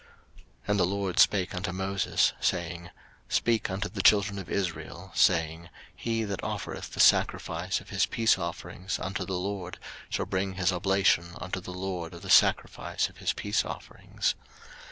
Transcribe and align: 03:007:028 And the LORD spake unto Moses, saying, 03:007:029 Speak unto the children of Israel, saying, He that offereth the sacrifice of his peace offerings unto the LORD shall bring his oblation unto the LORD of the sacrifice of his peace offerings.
03:007:028 0.63 0.69
And 0.69 0.79
the 0.79 0.85
LORD 0.85 1.19
spake 1.19 1.53
unto 1.53 1.71
Moses, 1.71 2.33
saying, 2.41 2.81
03:007:029 2.85 2.89
Speak 3.29 3.69
unto 3.69 3.87
the 3.89 4.01
children 4.01 4.39
of 4.39 4.49
Israel, 4.49 5.11
saying, 5.13 5.69
He 5.95 6.23
that 6.23 6.43
offereth 6.43 6.93
the 6.93 6.99
sacrifice 6.99 7.79
of 7.79 7.89
his 7.89 8.07
peace 8.07 8.35
offerings 8.39 8.97
unto 8.97 9.27
the 9.27 9.37
LORD 9.37 9.77
shall 10.09 10.25
bring 10.25 10.53
his 10.55 10.71
oblation 10.73 11.35
unto 11.39 11.59
the 11.59 11.69
LORD 11.69 12.15
of 12.15 12.23
the 12.23 12.31
sacrifice 12.31 13.09
of 13.09 13.17
his 13.17 13.33
peace 13.33 13.63
offerings. 13.63 14.33